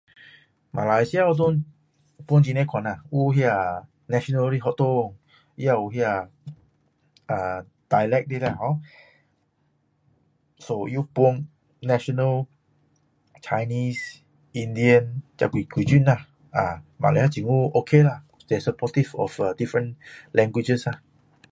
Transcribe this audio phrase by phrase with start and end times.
[0.71, 1.63] 马来西亚有分
[2.27, 3.39] 很多种啦有分
[4.11, 5.13] national 的学校
[5.55, 8.57] 也有那个 dialect 的啦
[10.57, 11.47] so 它有分
[11.81, 12.47] national
[13.43, 14.21] chinese
[14.53, 16.27] Indian 这几种啦
[16.97, 19.93] 马来西亚政府 ok la their supoortive of different
[20.33, 20.99] languages la